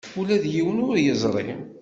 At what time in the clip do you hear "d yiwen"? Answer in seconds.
0.43-0.77